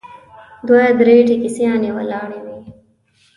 دوه 0.67 0.83
درې 0.99 1.15
ټیکسیانې 1.27 1.89
ولاړې 1.97 2.39
وې. 2.45 2.57